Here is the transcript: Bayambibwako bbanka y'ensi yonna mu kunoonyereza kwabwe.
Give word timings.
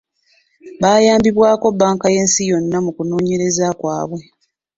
Bayambibwako 0.81 1.65
bbanka 1.73 2.05
y'ensi 2.13 2.41
yonna 2.49 2.77
mu 2.85 2.91
kunoonyereza 2.95 3.65
kwabwe. 3.79 4.19